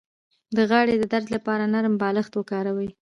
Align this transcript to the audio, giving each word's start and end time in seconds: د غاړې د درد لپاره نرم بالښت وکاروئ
د 0.55 0.57
غاړې 0.69 0.95
د 0.97 1.03
درد 1.13 1.27
لپاره 1.35 1.63
نرم 1.73 1.93
بالښت 2.01 2.33
وکاروئ 2.35 2.89